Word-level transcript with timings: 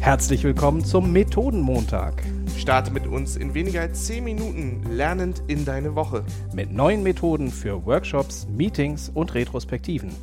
Herzlich 0.00 0.44
willkommen 0.44 0.84
zum 0.84 1.12
Methodenmontag. 1.12 2.22
Starte 2.56 2.92
mit 2.92 3.06
uns 3.06 3.36
in 3.36 3.54
weniger 3.54 3.80
als 3.80 4.06
10 4.06 4.22
Minuten 4.22 4.82
lernend 4.88 5.42
in 5.48 5.64
deine 5.64 5.96
Woche. 5.96 6.24
Mit 6.54 6.70
neuen 6.70 7.02
Methoden 7.02 7.50
für 7.50 7.84
Workshops, 7.84 8.46
Meetings 8.48 9.10
und 9.12 9.34
Retrospektiven. 9.34 10.14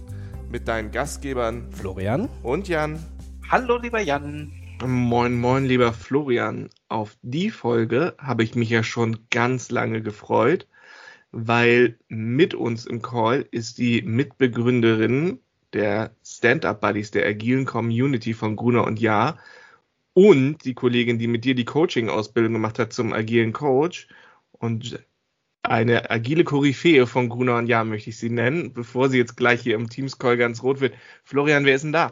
Mit 0.49 0.69
deinen 0.69 0.91
Gastgebern 0.91 1.69
Florian 1.71 2.29
und 2.43 2.69
Jan. 2.69 2.97
Hallo, 3.49 3.77
lieber 3.77 3.99
Jan. 3.99 4.53
Moin, 4.85 5.37
moin, 5.37 5.65
lieber 5.65 5.91
Florian. 5.91 6.69
Auf 6.87 7.17
die 7.21 7.49
Folge 7.49 8.15
habe 8.17 8.43
ich 8.43 8.55
mich 8.55 8.69
ja 8.69 8.83
schon 8.83 9.27
ganz 9.29 9.69
lange 9.69 10.01
gefreut, 10.01 10.67
weil 11.31 11.97
mit 12.07 12.53
uns 12.53 12.85
im 12.85 13.01
Call 13.01 13.45
ist 13.51 13.79
die 13.79 14.01
Mitbegründerin 14.01 15.39
der 15.73 16.11
Stand-Up 16.23 16.81
Buddies, 16.81 17.11
der 17.11 17.25
agilen 17.25 17.65
Community 17.65 18.33
von 18.33 18.55
Gruner 18.55 18.85
und 18.85 18.99
Ja 18.99 19.37
und 20.13 20.63
die 20.65 20.73
Kollegin, 20.73 21.19
die 21.19 21.27
mit 21.27 21.45
dir 21.45 21.55
die 21.55 21.65
Coaching-Ausbildung 21.65 22.53
gemacht 22.53 22.79
hat 22.79 22.93
zum 22.93 23.13
agilen 23.13 23.53
Coach 23.53 24.07
und 24.51 24.99
eine 25.63 26.09
agile 26.11 26.43
Koryphäe 26.43 27.07
von 27.07 27.29
Gruner 27.29 27.57
und 27.57 27.67
Ja 27.67 27.83
möchte 27.83 28.09
ich 28.09 28.17
sie 28.17 28.29
nennen, 28.29 28.73
bevor 28.73 29.09
sie 29.09 29.17
jetzt 29.17 29.37
gleich 29.37 29.61
hier 29.61 29.75
im 29.75 29.89
Teams-Call 29.89 30.37
ganz 30.37 30.61
rot 30.61 30.81
wird. 30.81 30.93
Florian, 31.23 31.65
wer 31.65 31.75
ist 31.75 31.83
denn 31.83 31.93
da? 31.93 32.11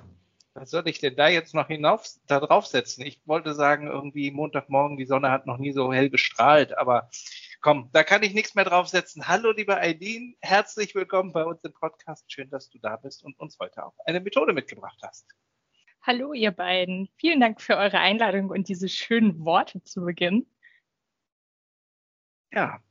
Was 0.53 0.69
soll 0.69 0.87
ich 0.87 0.99
denn 0.99 1.15
da 1.15 1.29
jetzt 1.29 1.53
noch 1.53 1.67
hinauf, 1.67 2.05
da 2.27 2.39
draufsetzen? 2.39 3.05
Ich 3.05 3.21
wollte 3.25 3.53
sagen, 3.53 3.87
irgendwie 3.87 4.31
Montagmorgen, 4.31 4.97
die 4.97 5.05
Sonne 5.05 5.31
hat 5.31 5.47
noch 5.47 5.57
nie 5.57 5.71
so 5.71 5.93
hell 5.93 6.09
gestrahlt, 6.09 6.77
aber 6.77 7.09
komm, 7.61 7.89
da 7.93 8.03
kann 8.03 8.23
ich 8.23 8.33
nichts 8.33 8.55
mehr 8.55 8.65
draufsetzen. 8.65 9.27
Hallo, 9.27 9.51
lieber 9.51 9.77
Aideen, 9.77 10.35
herzlich 10.41 10.95
willkommen 10.95 11.31
bei 11.31 11.45
uns 11.45 11.63
im 11.63 11.73
Podcast. 11.73 12.31
Schön, 12.31 12.49
dass 12.49 12.69
du 12.69 12.79
da 12.79 12.97
bist 12.97 13.23
und 13.23 13.39
uns 13.39 13.57
heute 13.59 13.85
auch 13.85 13.93
eine 14.05 14.19
Methode 14.19 14.51
mitgebracht 14.53 14.99
hast. 15.03 15.25
Hallo, 16.03 16.33
ihr 16.33 16.49
beiden. 16.49 17.09
Vielen 17.17 17.39
Dank 17.39 17.61
für 17.61 17.77
eure 17.77 17.99
Einladung 17.99 18.49
und 18.49 18.67
diese 18.67 18.89
schönen 18.89 19.45
Worte 19.45 19.83
zu 19.83 20.01
Beginn. 20.01 20.47
Ja, 22.51 22.83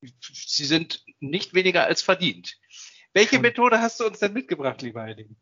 sie 0.00 0.64
sind 0.64 1.04
nicht 1.18 1.54
weniger 1.54 1.84
als 1.84 2.02
verdient. 2.02 2.60
Welche 3.12 3.40
Methode 3.40 3.80
hast 3.80 3.98
du 3.98 4.06
uns 4.06 4.20
denn 4.20 4.32
mitgebracht, 4.32 4.80
lieber 4.80 5.02
Aideen? 5.02 5.36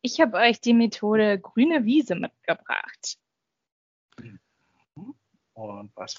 Ich 0.00 0.20
habe 0.20 0.38
euch 0.38 0.58
die 0.60 0.72
Methode 0.72 1.38
grüne 1.38 1.84
Wiese 1.84 2.14
mitgebracht. 2.14 3.18
Und 5.52 5.94
was 5.96 6.14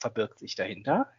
verbirgt 0.00 0.38
sich 0.38 0.54
dahinter? 0.54 1.12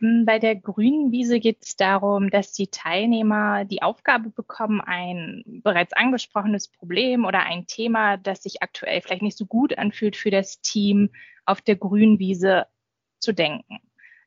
Hm, 0.00 0.24
bei 0.26 0.38
der 0.38 0.56
grünen 0.56 1.12
Wiese 1.12 1.38
geht 1.40 1.62
es 1.62 1.76
darum, 1.76 2.30
dass 2.30 2.52
die 2.52 2.68
Teilnehmer 2.68 3.64
die 3.64 3.82
Aufgabe 3.82 4.30
bekommen, 4.30 4.80
ein 4.80 5.42
bereits 5.62 5.92
angesprochenes 5.92 6.68
Problem 6.68 7.24
oder 7.24 7.40
ein 7.44 7.66
Thema, 7.66 8.16
das 8.16 8.42
sich 8.42 8.62
aktuell 8.62 9.00
vielleicht 9.00 9.22
nicht 9.22 9.38
so 9.38 9.46
gut 9.46 9.78
anfühlt 9.78 10.16
für 10.16 10.30
das 10.30 10.60
Team, 10.60 11.10
auf 11.46 11.60
der 11.60 11.76
grünen 11.76 12.18
Wiese 12.18 12.66
zu 13.20 13.32
denken. 13.32 13.78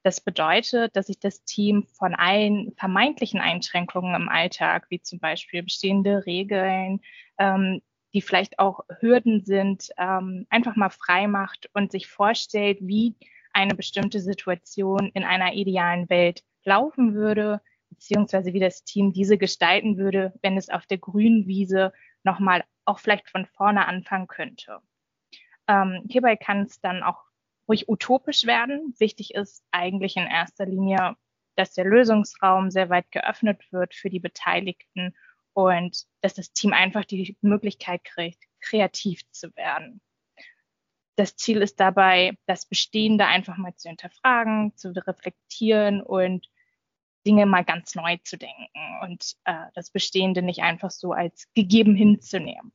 Das 0.03 0.21
bedeutet, 0.21 0.95
dass 0.95 1.07
sich 1.07 1.19
das 1.19 1.43
Team 1.43 1.83
von 1.83 2.15
allen 2.15 2.71
vermeintlichen 2.77 3.41
Einschränkungen 3.41 4.15
im 4.15 4.29
Alltag, 4.29 4.85
wie 4.89 5.01
zum 5.01 5.19
Beispiel 5.19 5.63
bestehende 5.63 6.25
Regeln, 6.25 7.01
ähm, 7.37 7.81
die 8.13 8.21
vielleicht 8.21 8.59
auch 8.59 8.81
Hürden 9.01 9.43
sind, 9.43 9.89
ähm, 9.97 10.45
einfach 10.49 10.77
mal 10.77 10.89
frei 10.91 11.27
macht 11.27 11.69
und 11.73 11.91
sich 11.91 12.07
vorstellt, 12.07 12.77
wie 12.81 13.15
eine 13.57 13.73
bestimmte 13.73 14.19
Situation 14.19 15.09
in 15.15 15.23
einer 15.23 15.53
idealen 15.53 16.11
Welt 16.11 16.43
laufen 16.63 17.15
würde, 17.15 17.59
beziehungsweise 17.89 18.53
wie 18.53 18.59
das 18.59 18.83
Team 18.83 19.13
diese 19.13 19.39
gestalten 19.39 19.97
würde, 19.97 20.31
wenn 20.43 20.57
es 20.57 20.69
auf 20.69 20.85
der 20.85 20.99
grünen 20.99 21.47
Wiese 21.47 21.91
nochmal 22.23 22.63
auch 22.85 22.99
vielleicht 22.99 23.31
von 23.31 23.47
vorne 23.47 23.87
anfangen 23.87 24.27
könnte. 24.27 24.77
Ähm, 25.67 26.03
hierbei 26.07 26.35
kann 26.35 26.61
es 26.61 26.79
dann 26.81 27.01
auch 27.01 27.23
ruhig 27.67 27.89
utopisch 27.89 28.45
werden. 28.45 28.93
Wichtig 28.99 29.33
ist 29.33 29.63
eigentlich 29.71 30.17
in 30.17 30.27
erster 30.27 30.67
Linie, 30.67 31.15
dass 31.55 31.73
der 31.73 31.85
Lösungsraum 31.85 32.69
sehr 32.69 32.91
weit 32.91 33.11
geöffnet 33.11 33.71
wird 33.71 33.95
für 33.95 34.11
die 34.11 34.19
Beteiligten 34.19 35.15
und 35.53 36.03
dass 36.21 36.35
das 36.35 36.53
Team 36.53 36.73
einfach 36.73 37.05
die 37.05 37.35
Möglichkeit 37.41 38.03
kriegt, 38.03 38.43
kreativ 38.61 39.21
zu 39.31 39.55
werden. 39.55 39.99
Das 41.17 41.35
Ziel 41.35 41.61
ist 41.61 41.79
dabei, 41.79 42.37
das 42.45 42.67
Bestehende 42.67 43.25
einfach 43.25 43.57
mal 43.57 43.75
zu 43.75 43.89
hinterfragen, 43.89 44.75
zu 44.77 44.91
reflektieren 44.95 46.01
und 46.01 46.47
Dinge 47.25 47.45
mal 47.45 47.65
ganz 47.65 47.95
neu 47.95 48.17
zu 48.23 48.37
denken 48.37 48.69
und 49.01 49.35
äh, 49.43 49.65
das 49.73 49.89
Bestehende 49.91 50.41
nicht 50.41 50.61
einfach 50.61 50.91
so 50.91 51.11
als 51.11 51.51
gegeben 51.55 51.95
hinzunehmen. 51.95 52.71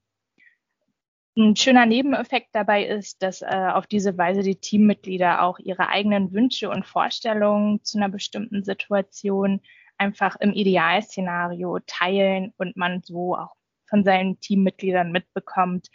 Ein 1.38 1.56
schöner 1.56 1.86
Nebeneffekt 1.86 2.48
dabei 2.53 2.84
ist, 2.84 3.22
dass 3.22 3.41
äh, 3.41 3.47
auf 3.47 3.86
diese 3.86 4.19
Weise 4.19 4.42
die 4.42 4.56
Teammitglieder 4.56 5.42
auch 5.42 5.59
ihre 5.59 5.88
eigenen 5.88 6.32
Wünsche 6.32 6.69
und 6.69 6.84
Vorstellungen 6.84 7.82
zu 7.84 7.97
einer 7.97 8.10
bestimmten 8.10 8.64
Situation 8.64 9.62
einfach 9.97 10.36
im 10.41 10.53
Idealszenario 10.53 11.78
teilen 11.86 12.53
und 12.59 12.76
man 12.76 13.03
so 13.03 13.36
auch 13.36 13.54
von 13.88 14.04
seinen 14.04 14.41
Teammitgliedern 14.41 15.12
mitbekommt, 15.12 15.88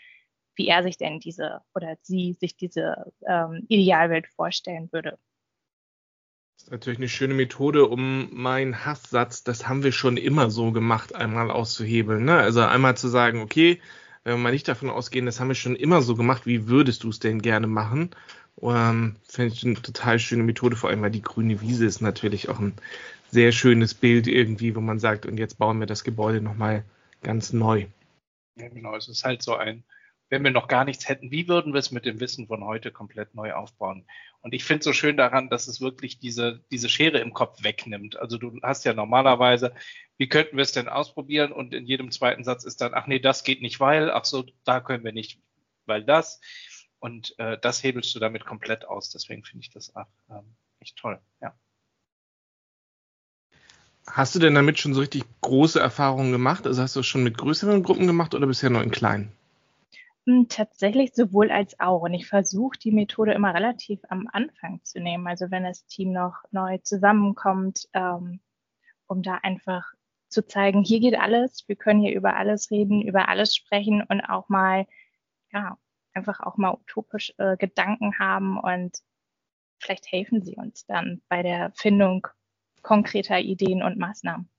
wie 0.58 0.68
er 0.68 0.84
sich 0.84 0.98
denn 0.98 1.20
diese 1.20 1.62
oder 1.74 1.98
sie 2.02 2.34
sich 2.34 2.58
diese 2.58 3.12
ähm, 3.28 3.64
Idealwelt 3.70 4.28
vorstellen 4.28 4.90
würde. 4.92 5.18
Das 6.58 6.64
ist 6.64 6.72
natürlich 6.72 7.00
eine 7.00 7.10
schöne 7.10 7.36
Methode, 7.36 7.86
um 7.86 8.30
meinen 8.34 8.84
Hasssatz, 8.84 9.44
das 9.44 9.68
haben 9.68 9.84
wir 9.84 9.92
schon 9.92 10.18
immer 10.18 10.50
so 10.50 10.72
gemacht, 10.72 11.16
einmal 11.16 11.52
auszuhebeln. 11.52 12.26
Ne? 12.26 12.38
Also 12.38 12.62
einmal 12.62 12.98
zu 12.98 13.08
sagen, 13.08 13.42
okay, 13.42 13.80
wenn 14.24 14.34
wir 14.34 14.40
mal 14.40 14.52
nicht 14.52 14.68
davon 14.68 14.90
ausgehen, 14.90 15.28
das 15.28 15.40
haben 15.40 15.50
wir 15.50 15.56
schon 15.56 15.76
immer 15.76 16.02
so 16.02 16.16
gemacht, 16.16 16.46
wie 16.46 16.68
würdest 16.68 17.04
du 17.04 17.10
es 17.10 17.20
denn 17.20 17.42
gerne 17.42 17.68
machen? 17.68 18.10
Ähm, 18.60 19.16
Finde 19.28 19.54
ich 19.54 19.64
eine 19.64 19.76
total 19.76 20.18
schöne 20.18 20.44
Methode, 20.44 20.76
vor 20.76 20.90
allem 20.90 21.04
weil 21.04 21.12
die 21.12 21.22
grüne 21.22 21.62
Wiese 21.62 21.86
ist 21.86 22.02
natürlich 22.02 22.50
auch 22.50 22.60
ein 22.60 22.74
sehr 23.30 23.52
schönes 23.52 23.94
Bild 23.94 24.28
irgendwie, 24.28 24.76
wo 24.76 24.82
man 24.82 25.00
sagt, 25.00 25.28
und 25.28 25.38
jetzt 25.38 25.60
bauen 25.60 25.80
wir 25.80 25.86
das 25.86 26.04
Gebäude 26.04 26.42
nochmal 26.42 26.84
ganz 27.22 27.54
neu. 27.54 27.86
Ja, 28.56 28.68
genau, 28.70 28.96
es 28.96 29.08
ist 29.08 29.24
halt 29.24 29.44
so 29.44 29.56
ein 29.56 29.84
wenn 30.30 30.44
wir 30.44 30.52
noch 30.52 30.68
gar 30.68 30.84
nichts 30.86 31.08
hätten, 31.08 31.32
wie 31.32 31.48
würden 31.48 31.74
wir 31.74 31.80
es 31.80 31.92
mit 31.92 32.06
dem 32.06 32.20
Wissen 32.20 32.48
von 32.48 32.64
heute 32.64 32.92
komplett 32.92 33.34
neu 33.34 33.54
aufbauen? 33.54 34.06
Und 34.42 34.54
ich 34.54 34.64
finde 34.64 34.84
so 34.84 34.94
schön 34.94 35.18
daran, 35.18 35.50
dass 35.50 35.68
es 35.68 35.82
wirklich 35.82 36.20
diese, 36.20 36.64
diese 36.72 36.90
Schere 36.90 37.20
im 37.20 37.34
Kopf 37.34 37.64
wegnimmt. 37.64 38.18
Also 38.18 38.38
du 38.38 38.60
hast 38.62 38.86
ja 38.86 38.94
normalerweise, 38.94 39.74
wie 40.18 40.30
könnten 40.30 40.58
wir 40.58 40.64
es 40.64 40.74
denn 40.74 40.90
ausprobieren? 40.90 41.52
Und 41.52 41.74
in 41.74 41.86
jedem 41.86 42.12
zweiten 42.12 42.44
Satz 42.44 42.64
ist 42.64 42.82
dann, 42.82 42.94
ach 42.94 43.08
nee, 43.08 43.20
das 43.20 43.44
geht 43.44 43.62
nicht, 43.62 43.80
weil, 43.80 44.12
ach 44.12 44.26
so, 44.26 44.46
da 44.64 44.82
können 44.82 45.04
wir 45.04 45.14
nicht, 45.14 45.40
weil 45.86 46.04
das. 46.04 46.42
Und 47.00 47.36
äh, 47.40 47.58
das 47.62 47.84
hebelst 47.84 48.14
du 48.16 48.20
damit 48.20 48.46
komplett 48.46 48.86
aus. 48.86 49.10
Deswegen 49.10 49.44
finde 49.44 49.64
ich 49.64 49.70
das 49.70 49.96
auch 49.96 50.08
ähm, 50.30 50.56
echt 50.80 50.98
toll, 50.98 51.20
ja. 51.42 51.54
Hast 54.08 54.36
du 54.36 54.40
denn 54.40 54.56
damit 54.56 54.80
schon 54.80 54.94
so 54.94 55.02
richtig 55.02 55.26
große 55.42 55.80
Erfahrungen 55.80 56.32
gemacht? 56.32 56.66
Also 56.66 56.82
hast 56.82 56.96
du 56.96 57.02
es 57.02 57.06
schon 57.06 57.24
mit 57.24 57.38
größeren 57.38 57.84
Gruppen 57.84 58.08
gemacht 58.08 58.34
oder 58.34 58.48
bisher 58.48 58.70
nur 58.70 58.82
in 58.82 58.92
kleinen? 58.92 59.37
Tatsächlich 60.50 61.14
sowohl 61.14 61.52
als 61.52 61.80
auch. 61.80 62.02
Und 62.02 62.14
ich 62.14 62.28
versuche 62.28 62.78
die 62.78 62.92
Methode 62.92 63.32
immer 63.32 63.54
relativ 63.54 64.02
am 64.10 64.28
Anfang 64.32 64.84
zu 64.84 65.00
nehmen. 65.00 65.26
Also 65.26 65.52
wenn 65.52 65.64
das 65.64 65.86
Team 65.86 66.12
noch 66.12 66.36
neu 66.52 66.80
zusammenkommt, 66.80 67.88
ähm, 67.94 68.42
um 69.08 69.24
da 69.24 69.36
einfach 69.36 69.94
zu 70.28 70.46
zeigen, 70.46 70.84
hier 70.84 71.00
geht 71.00 71.18
alles, 71.18 71.64
wir 71.68 71.78
können 71.78 72.02
hier 72.02 72.14
über 72.14 72.36
alles 72.36 72.72
reden, 72.72 73.02
über 73.02 73.30
alles 73.30 73.56
sprechen 73.56 74.04
und 74.04 74.20
auch 74.20 74.50
mal, 74.50 74.86
ja, 75.54 75.78
einfach 76.14 76.42
auch 76.42 76.58
mal 76.58 76.74
utopisch 76.74 77.34
äh, 77.38 77.56
Gedanken 77.56 78.20
haben 78.20 78.60
und 78.60 78.98
vielleicht 79.80 80.12
helfen 80.12 80.42
sie 80.44 80.56
uns 80.58 80.86
dann 80.86 81.22
bei 81.30 81.42
der 81.42 81.72
Findung 81.76 82.28
konkreter 82.82 83.40
Ideen 83.40 83.82
und 83.82 83.98
Maßnahmen. 83.98 84.50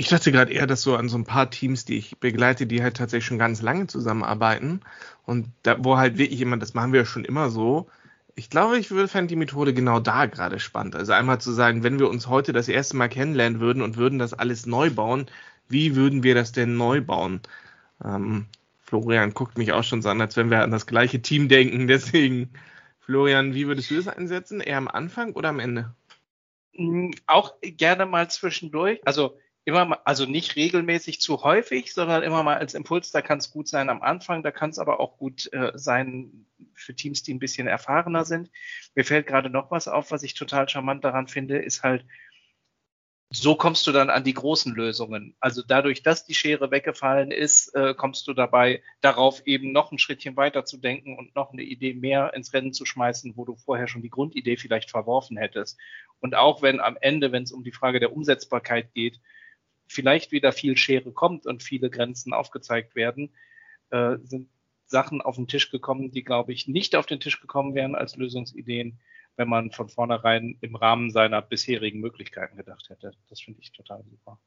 Ich 0.00 0.08
dachte 0.08 0.32
gerade 0.32 0.50
eher, 0.50 0.66
dass 0.66 0.80
so 0.80 0.96
an 0.96 1.10
so 1.10 1.18
ein 1.18 1.26
paar 1.26 1.50
Teams, 1.50 1.84
die 1.84 1.98
ich 1.98 2.18
begleite, 2.18 2.66
die 2.66 2.82
halt 2.82 2.96
tatsächlich 2.96 3.26
schon 3.26 3.38
ganz 3.38 3.60
lange 3.60 3.86
zusammenarbeiten 3.86 4.80
und 5.26 5.48
da, 5.62 5.76
wo 5.84 5.98
halt 5.98 6.16
wirklich 6.16 6.40
immer, 6.40 6.56
das 6.56 6.72
machen 6.72 6.94
wir 6.94 7.00
ja 7.00 7.06
schon 7.06 7.26
immer 7.26 7.50
so. 7.50 7.86
Ich 8.34 8.48
glaube, 8.48 8.78
ich 8.78 8.88
fände 8.88 9.26
die 9.26 9.36
Methode 9.36 9.74
genau 9.74 10.00
da 10.00 10.24
gerade 10.24 10.58
spannend. 10.58 10.96
Also 10.96 11.12
einmal 11.12 11.38
zu 11.38 11.52
sagen, 11.52 11.82
wenn 11.82 11.98
wir 11.98 12.08
uns 12.08 12.28
heute 12.28 12.54
das 12.54 12.68
erste 12.68 12.96
Mal 12.96 13.10
kennenlernen 13.10 13.60
würden 13.60 13.82
und 13.82 13.98
würden 13.98 14.18
das 14.18 14.32
alles 14.32 14.64
neu 14.64 14.88
bauen, 14.88 15.26
wie 15.68 15.94
würden 15.96 16.22
wir 16.22 16.34
das 16.34 16.52
denn 16.52 16.78
neu 16.78 17.02
bauen? 17.02 17.42
Ähm, 18.02 18.46
Florian 18.78 19.34
guckt 19.34 19.58
mich 19.58 19.74
auch 19.74 19.84
schon 19.84 20.00
so 20.00 20.08
an, 20.08 20.22
als 20.22 20.34
wenn 20.34 20.48
wir 20.48 20.62
an 20.62 20.70
das 20.70 20.86
gleiche 20.86 21.20
Team 21.20 21.50
denken. 21.50 21.88
Deswegen, 21.88 22.48
Florian, 23.00 23.52
wie 23.52 23.66
würdest 23.66 23.90
du 23.90 23.96
das 23.96 24.08
einsetzen? 24.08 24.62
Eher 24.62 24.78
am 24.78 24.88
Anfang 24.88 25.34
oder 25.34 25.50
am 25.50 25.58
Ende? 25.58 25.94
Hm, 26.72 27.10
auch 27.26 27.56
gerne 27.60 28.06
mal 28.06 28.30
zwischendurch. 28.30 29.02
Also 29.04 29.36
immer 29.64 29.84
mal, 29.84 29.98
also 30.04 30.26
nicht 30.26 30.56
regelmäßig 30.56 31.20
zu 31.20 31.42
häufig, 31.42 31.92
sondern 31.92 32.22
immer 32.22 32.42
mal 32.42 32.56
als 32.56 32.74
Impuls. 32.74 33.10
Da 33.10 33.22
kann 33.22 33.38
es 33.38 33.50
gut 33.50 33.68
sein 33.68 33.88
am 33.88 34.02
Anfang, 34.02 34.42
da 34.42 34.50
kann 34.50 34.70
es 34.70 34.78
aber 34.78 35.00
auch 35.00 35.18
gut 35.18 35.52
äh, 35.52 35.72
sein 35.74 36.46
für 36.74 36.94
Teams, 36.94 37.22
die 37.22 37.34
ein 37.34 37.38
bisschen 37.38 37.66
erfahrener 37.66 38.24
sind. 38.24 38.50
Mir 38.94 39.04
fällt 39.04 39.26
gerade 39.26 39.50
noch 39.50 39.70
was 39.70 39.88
auf, 39.88 40.10
was 40.10 40.22
ich 40.22 40.34
total 40.34 40.68
charmant 40.68 41.04
daran 41.04 41.28
finde, 41.28 41.58
ist 41.58 41.82
halt, 41.82 42.04
so 43.32 43.54
kommst 43.54 43.86
du 43.86 43.92
dann 43.92 44.10
an 44.10 44.24
die 44.24 44.34
großen 44.34 44.74
Lösungen. 44.74 45.36
Also 45.38 45.62
dadurch, 45.64 46.02
dass 46.02 46.26
die 46.26 46.34
Schere 46.34 46.72
weggefallen 46.72 47.30
ist, 47.30 47.72
äh, 47.76 47.94
kommst 47.94 48.26
du 48.26 48.34
dabei 48.34 48.82
darauf 49.02 49.46
eben 49.46 49.70
noch 49.70 49.92
ein 49.92 49.98
Schrittchen 49.98 50.36
weiter 50.36 50.64
zu 50.64 50.78
denken 50.78 51.16
und 51.16 51.36
noch 51.36 51.52
eine 51.52 51.62
Idee 51.62 51.94
mehr 51.94 52.34
ins 52.34 52.52
Rennen 52.52 52.72
zu 52.72 52.84
schmeißen, 52.84 53.36
wo 53.36 53.44
du 53.44 53.54
vorher 53.54 53.86
schon 53.86 54.02
die 54.02 54.10
Grundidee 54.10 54.56
vielleicht 54.56 54.90
verworfen 54.90 55.36
hättest. 55.36 55.78
Und 56.18 56.34
auch 56.34 56.60
wenn 56.60 56.80
am 56.80 56.96
Ende, 57.00 57.30
wenn 57.30 57.44
es 57.44 57.52
um 57.52 57.62
die 57.62 57.70
Frage 57.70 58.00
der 58.00 58.12
Umsetzbarkeit 58.12 58.92
geht, 58.94 59.20
vielleicht 59.90 60.30
wieder 60.30 60.52
viel 60.52 60.76
Schere 60.76 61.12
kommt 61.12 61.46
und 61.46 61.62
viele 61.62 61.90
Grenzen 61.90 62.32
aufgezeigt 62.32 62.94
werden, 62.94 63.34
äh, 63.90 64.18
sind 64.22 64.48
Sachen 64.86 65.20
auf 65.20 65.36
den 65.36 65.48
Tisch 65.48 65.70
gekommen, 65.70 66.12
die, 66.12 66.22
glaube 66.24 66.52
ich, 66.52 66.68
nicht 66.68 66.96
auf 66.96 67.06
den 67.06 67.20
Tisch 67.20 67.40
gekommen 67.40 67.74
wären 67.74 67.94
als 67.94 68.16
Lösungsideen, 68.16 69.00
wenn 69.36 69.48
man 69.48 69.72
von 69.72 69.88
vornherein 69.88 70.56
im 70.60 70.76
Rahmen 70.76 71.10
seiner 71.10 71.42
bisherigen 71.42 72.00
Möglichkeiten 72.00 72.56
gedacht 72.56 72.88
hätte. 72.88 73.12
Das 73.28 73.40
finde 73.40 73.60
ich 73.62 73.72
total 73.72 74.04
super. 74.04 74.38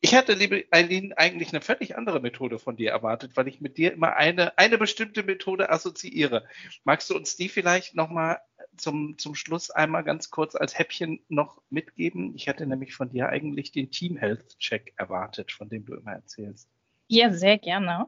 Ich 0.00 0.14
hatte, 0.14 0.34
liebe 0.34 0.64
Eileen, 0.70 1.12
eigentlich 1.14 1.48
eine 1.48 1.60
völlig 1.60 1.96
andere 1.96 2.20
Methode 2.20 2.58
von 2.58 2.76
dir 2.76 2.90
erwartet, 2.90 3.32
weil 3.34 3.48
ich 3.48 3.60
mit 3.60 3.76
dir 3.76 3.92
immer 3.92 4.16
eine, 4.16 4.56
eine 4.56 4.78
bestimmte 4.78 5.22
Methode 5.22 5.68
assoziiere. 5.70 6.46
Magst 6.84 7.10
du 7.10 7.16
uns 7.16 7.36
die 7.36 7.48
vielleicht 7.48 7.94
nochmal 7.94 8.40
zum, 8.76 9.18
zum 9.18 9.34
Schluss 9.34 9.70
einmal 9.70 10.04
ganz 10.04 10.30
kurz 10.30 10.54
als 10.54 10.78
Häppchen 10.78 11.20
noch 11.28 11.62
mitgeben? 11.70 12.34
Ich 12.34 12.48
hatte 12.48 12.66
nämlich 12.66 12.94
von 12.94 13.10
dir 13.10 13.28
eigentlich 13.28 13.72
den 13.72 13.90
Team 13.90 14.16
Health 14.16 14.58
Check 14.58 14.94
erwartet, 14.96 15.52
von 15.52 15.68
dem 15.68 15.84
du 15.84 15.94
immer 15.94 16.12
erzählst. 16.12 16.68
Ja, 17.08 17.32
sehr 17.32 17.58
gerne. 17.58 18.06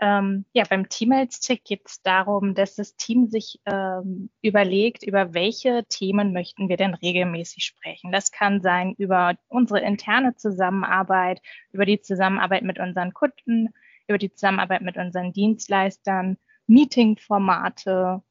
Ähm, 0.00 0.44
ja, 0.52 0.64
beim 0.68 0.88
Team 0.88 1.12
Health 1.12 1.40
Check 1.40 1.64
geht 1.64 1.82
es 1.86 2.02
darum, 2.02 2.54
dass 2.54 2.74
das 2.74 2.96
Team 2.96 3.28
sich 3.28 3.60
ähm, 3.64 4.30
überlegt, 4.42 5.04
über 5.04 5.34
welche 5.34 5.84
Themen 5.88 6.32
möchten 6.32 6.68
wir 6.68 6.76
denn 6.76 6.94
regelmäßig 6.94 7.64
sprechen. 7.64 8.10
Das 8.10 8.32
kann 8.32 8.60
sein 8.60 8.94
über 8.98 9.36
unsere 9.48 9.80
interne 9.80 10.34
Zusammenarbeit, 10.34 11.40
über 11.70 11.86
die 11.86 12.00
Zusammenarbeit 12.00 12.64
mit 12.64 12.80
unseren 12.80 13.14
Kunden, 13.14 13.68
über 14.08 14.18
die 14.18 14.32
Zusammenarbeit 14.32 14.82
mit 14.82 14.96
unseren 14.96 15.32
Dienstleistern, 15.32 16.38
Meeting-Formate, 16.66 18.22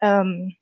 ähm, 0.00 0.54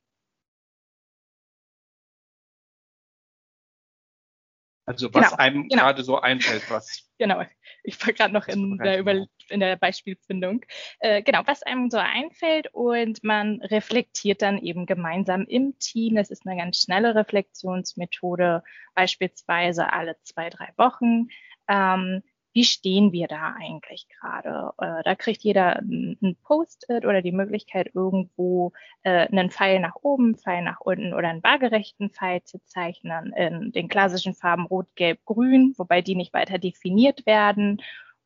Also 4.91 5.15
was 5.15 5.31
genau, 5.31 5.37
einem 5.37 5.69
genau. 5.69 5.83
gerade 5.83 6.03
so 6.03 6.21
einfällt, 6.21 6.69
was. 6.69 7.07
Genau, 7.21 7.43
ich 7.85 8.01
war 8.07 8.15
gerade 8.15 8.33
noch 8.33 8.49
in 8.49 8.79
der, 8.79 8.99
Über 8.99 9.27
in 9.51 9.61
der 9.61 9.77
Beispielfindung. 9.77 10.65
Äh, 11.01 11.23
genau, 11.23 11.43
was 11.45 11.63
einem 11.63 11.91
so 11.91 11.99
einfällt 11.99 12.69
und 12.73 13.23
man 13.23 13.61
reflektiert 13.61 14.41
dann 14.41 14.57
eben 14.57 14.87
gemeinsam 14.87 15.45
im 15.47 15.79
Team. 15.79 16.15
Das 16.15 16.31
ist 16.31 16.47
eine 16.47 16.59
ganz 16.59 16.81
schnelle 16.81 17.15
Reflexionsmethode, 17.15 18.63
beispielsweise 18.95 19.93
alle 19.93 20.17
zwei, 20.23 20.49
drei 20.49 20.71
Wochen. 20.79 21.29
Ähm, 21.69 22.23
wie 22.53 22.65
stehen 22.65 23.13
wir 23.13 23.29
da 23.29 23.55
eigentlich 23.59 24.09
gerade? 24.09 24.73
Äh, 24.79 25.03
da 25.05 25.15
kriegt 25.15 25.43
jeder 25.43 25.79
ein 25.79 26.37
Post-it 26.43 27.05
oder 27.05 27.23
die 27.23 27.33
Möglichkeit, 27.33 27.91
irgendwo 27.95 28.73
äh, 29.03 29.29
einen 29.29 29.51
Pfeil 29.51 29.81
nach 29.81 29.97
oben, 30.03 30.37
Pfeil 30.37 30.63
nach 30.63 30.81
unten 30.81 31.15
oder 31.15 31.29
einen 31.29 31.43
waagerechten 31.43 32.11
Pfeil 32.11 32.43
zu 32.43 32.63
zeichnen 32.65 33.33
in 33.35 33.73
den 33.73 33.89
klassischen 33.89 34.35
Farben 34.35 34.67
Rot, 34.67 34.89
Gelb, 34.97 35.25
Grün, 35.25 35.75
wobei 35.77 36.03
die 36.03 36.17
nicht 36.17 36.33
weiter 36.33 36.59
definiert 36.59 37.25
werden. 37.27 37.81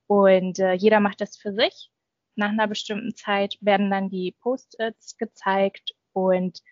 Und 0.06 0.58
äh, 0.58 0.72
jeder 0.72 1.00
macht 1.00 1.20
das 1.20 1.36
für 1.36 1.52
sich. 1.52 1.90
Nach 2.36 2.50
einer 2.50 2.66
bestimmten 2.66 3.14
Zeit 3.14 3.58
werden 3.60 3.90
dann 3.90 4.10
die 4.10 4.34
Post-its 4.40 5.16
gezeigt 5.18 5.94
und 6.12 6.62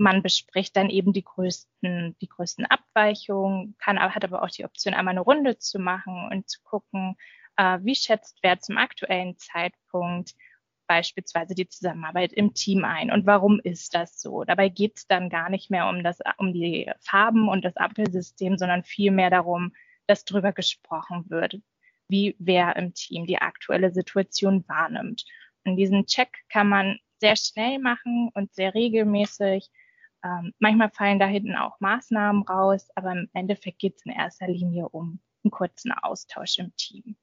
man 0.00 0.22
bespricht 0.22 0.76
dann 0.76 0.88
eben 0.88 1.12
die 1.12 1.22
größten, 1.22 2.16
die 2.20 2.28
größten 2.28 2.64
Abweichungen, 2.64 3.76
kann, 3.78 4.00
hat 4.00 4.24
aber 4.24 4.42
auch 4.42 4.48
die 4.48 4.64
Option, 4.64 4.94
einmal 4.94 5.12
eine 5.12 5.20
Runde 5.20 5.58
zu 5.58 5.78
machen 5.78 6.26
und 6.32 6.48
zu 6.48 6.60
gucken, 6.62 7.16
äh, 7.56 7.78
wie 7.82 7.94
schätzt 7.94 8.38
wer 8.42 8.58
zum 8.58 8.78
aktuellen 8.78 9.36
Zeitpunkt 9.36 10.34
beispielsweise 10.86 11.54
die 11.54 11.68
Zusammenarbeit 11.68 12.32
im 12.32 12.54
Team 12.54 12.84
ein 12.84 13.12
und 13.12 13.26
warum 13.26 13.60
ist 13.62 13.94
das 13.94 14.18
so? 14.18 14.42
Dabei 14.44 14.70
geht 14.70 14.96
es 14.96 15.06
dann 15.06 15.28
gar 15.28 15.50
nicht 15.50 15.70
mehr 15.70 15.86
um 15.86 16.02
das, 16.02 16.18
um 16.38 16.54
die 16.54 16.90
Farben 17.00 17.48
und 17.48 17.62
das 17.62 17.76
Ampelsystem, 17.76 18.56
sondern 18.56 18.82
vielmehr 18.84 19.28
darum, 19.28 19.72
dass 20.06 20.24
darüber 20.24 20.52
gesprochen 20.52 21.26
wird, 21.28 21.60
wie 22.08 22.36
wer 22.38 22.74
im 22.76 22.94
Team 22.94 23.26
die 23.26 23.38
aktuelle 23.38 23.92
Situation 23.92 24.64
wahrnimmt. 24.66 25.26
Und 25.64 25.76
diesen 25.76 26.06
Check 26.06 26.38
kann 26.48 26.70
man 26.70 26.98
sehr 27.20 27.36
schnell 27.36 27.78
machen 27.78 28.30
und 28.32 28.54
sehr 28.54 28.74
regelmäßig 28.74 29.70
ähm, 30.24 30.52
manchmal 30.58 30.90
fallen 30.90 31.18
da 31.18 31.26
hinten 31.26 31.56
auch 31.56 31.80
Maßnahmen 31.80 32.42
raus, 32.42 32.88
aber 32.94 33.12
im 33.12 33.28
Endeffekt 33.32 33.78
geht 33.78 33.96
es 33.96 34.04
in 34.04 34.12
erster 34.12 34.48
Linie 34.48 34.88
um 34.88 35.18
einen 35.44 35.50
kurzen 35.50 35.92
Austausch 35.92 36.58
im 36.58 36.74
Team. 36.76 37.16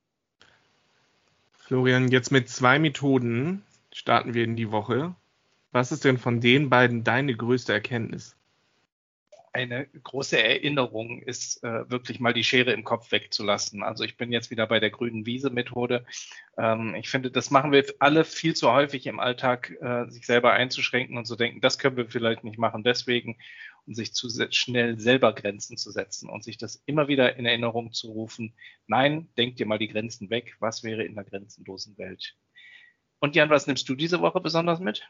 Florian, 1.53 2.07
jetzt 2.07 2.31
mit 2.31 2.49
zwei 2.49 2.79
Methoden 2.79 3.63
starten 3.93 4.33
wir 4.33 4.43
in 4.43 4.55
die 4.55 4.71
Woche. 4.71 5.15
Was 5.71 5.91
ist 5.91 6.05
denn 6.05 6.17
von 6.17 6.39
den 6.39 6.69
beiden 6.69 7.03
deine 7.03 7.35
größte 7.35 7.73
Erkenntnis? 7.73 8.35
Eine 9.57 9.87
große 9.87 10.41
Erinnerung 10.41 11.19
ist, 11.19 11.63
äh, 11.63 11.89
wirklich 11.89 12.19
mal 12.19 12.33
die 12.33 12.43
Schere 12.43 12.73
im 12.73 12.83
Kopf 12.83 13.11
wegzulassen. 13.11 13.81
Also 13.81 14.03
ich 14.03 14.15
bin 14.15 14.31
jetzt 14.31 14.51
wieder 14.51 14.67
bei 14.67 14.79
der 14.79 14.91
grünen 14.91 15.25
Wiese-Methode. 15.25 16.05
Ähm, 16.59 16.93
ich 16.93 17.09
finde, 17.09 17.31
das 17.31 17.49
machen 17.49 17.71
wir 17.71 17.83
alle 17.97 18.23
viel 18.23 18.55
zu 18.55 18.71
häufig 18.71 19.07
im 19.07 19.19
Alltag, 19.19 19.75
äh, 19.81 20.07
sich 20.11 20.27
selber 20.27 20.53
einzuschränken 20.53 21.17
und 21.17 21.25
zu 21.25 21.35
denken, 21.35 21.59
das 21.59 21.79
können 21.79 21.97
wir 21.97 22.07
vielleicht 22.07 22.43
nicht 22.43 22.59
machen, 22.59 22.83
deswegen, 22.83 23.37
und 23.87 23.95
sich 23.95 24.13
zu 24.13 24.29
schnell 24.51 24.99
selber 24.99 25.33
Grenzen 25.33 25.75
zu 25.75 25.89
setzen 25.89 26.29
und 26.29 26.43
sich 26.43 26.57
das 26.57 26.83
immer 26.85 27.07
wieder 27.07 27.37
in 27.37 27.47
Erinnerung 27.47 27.93
zu 27.93 28.11
rufen. 28.11 28.53
Nein, 28.85 29.27
denk 29.37 29.55
dir 29.55 29.65
mal 29.65 29.79
die 29.79 29.87
Grenzen 29.87 30.29
weg. 30.29 30.55
Was 30.59 30.83
wäre 30.83 31.03
in 31.03 31.15
der 31.15 31.23
grenzenlosen 31.23 31.97
Welt? 31.97 32.35
Und 33.19 33.35
Jan, 33.35 33.49
was 33.49 33.65
nimmst 33.65 33.89
du 33.89 33.95
diese 33.95 34.21
Woche 34.21 34.39
besonders 34.39 34.79
mit? 34.79 35.09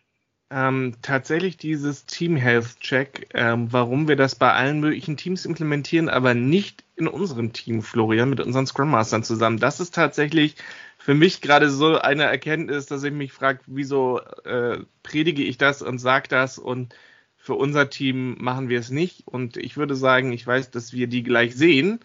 Ähm, 0.49 0.95
tatsächlich 1.01 1.57
dieses 1.57 2.05
Team 2.05 2.35
Health 2.37 2.79
Check, 2.79 3.29
ähm, 3.33 3.71
warum 3.71 4.07
wir 4.07 4.15
das 4.15 4.35
bei 4.35 4.53
allen 4.53 4.79
möglichen 4.79 5.17
Teams 5.17 5.45
implementieren, 5.45 6.09
aber 6.09 6.33
nicht 6.33 6.83
in 6.95 7.07
unserem 7.07 7.53
Team, 7.53 7.81
Florian, 7.81 8.29
mit 8.29 8.39
unseren 8.39 8.65
Scrum 8.65 8.91
Mastern 8.91 9.23
zusammen. 9.23 9.59
Das 9.59 9.79
ist 9.79 9.93
tatsächlich 9.93 10.55
für 10.97 11.13
mich 11.13 11.41
gerade 11.41 11.69
so 11.69 11.97
eine 11.99 12.23
Erkenntnis, 12.23 12.85
dass 12.85 13.03
ich 13.03 13.13
mich 13.13 13.33
frage, 13.33 13.59
wieso 13.65 14.19
äh, 14.45 14.79
predige 15.03 15.43
ich 15.43 15.57
das 15.57 15.81
und 15.81 15.99
sage 15.99 16.29
das 16.29 16.57
und 16.57 16.95
für 17.37 17.55
unser 17.55 17.89
Team 17.89 18.35
machen 18.39 18.67
wir 18.69 18.79
es 18.79 18.89
nicht. 18.89 19.27
Und 19.27 19.57
ich 19.57 19.77
würde 19.77 19.95
sagen, 19.95 20.33
ich 20.33 20.45
weiß, 20.45 20.71
dass 20.71 20.91
wir 20.91 21.07
die 21.07 21.23
gleich 21.23 21.55
sehen. 21.55 21.99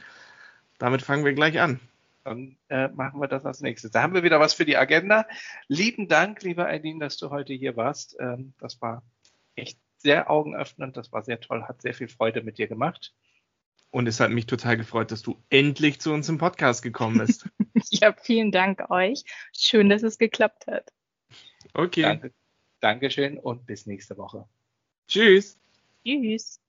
Damit 0.79 1.03
fangen 1.03 1.25
wir 1.25 1.33
gleich 1.33 1.61
an. 1.61 1.81
Dann 2.25 2.57
äh, 2.69 2.89
machen 2.89 3.21
wir 3.21 3.29
das 3.29 3.45
als 3.45 3.61
nächstes. 3.61 3.91
Da 3.91 4.03
haben 4.03 4.15
wir 4.15 4.23
wieder 4.23 4.39
was 4.39 4.55
für 4.55 4.65
die 4.65 4.77
Agenda. 4.77 5.27
Lieben 5.69 6.09
Dank, 6.09 6.43
lieber 6.43 6.67
Eileen, 6.67 7.01
dass 7.01 7.17
du 7.17 7.31
heute 7.31 7.53
hier 7.53 7.77
warst. 7.77 8.17
Ähm, 8.21 8.55
das 8.59 8.81
war 8.81 9.03
echt 9.57 9.79
sehr 9.97 10.31
augenöffnend. 10.31 10.97
Das 10.97 11.13
war 11.13 11.23
sehr 11.23 11.41
toll. 11.41 11.65
Hat 11.65 11.83
sehr 11.83 11.95
viel 11.95 12.09
Freude 12.09 12.43
mit 12.43 12.59
dir 12.59 12.69
gemacht. 12.69 13.15
Und 13.91 14.07
es 14.07 14.21
hat 14.21 14.31
mich 14.31 14.47
total 14.47 14.77
gefreut, 14.77 15.11
dass 15.11 15.23
du 15.23 15.43
endlich 15.51 16.01
zu 16.01 16.13
uns 16.13 16.29
im 16.29 16.39
Podcast 16.39 16.83
gekommen 16.83 17.19
bist. 17.19 17.49
ja, 17.91 18.15
vielen 18.15 18.51
Dank 18.51 18.91
euch. 18.91 19.25
Schön, 19.53 19.91
dass 19.91 20.03
es 20.03 20.17
geklappt 20.17 20.67
hat. 20.67 20.91
Okay. 21.75 22.03
Danke, 22.03 22.33
Dankeschön 22.81 23.39
und 23.39 23.67
bis 23.67 23.87
nächste 23.87 24.17
Woche. 24.17 24.49
Tschüss. 25.09 25.59
Tschüss. 26.05 26.62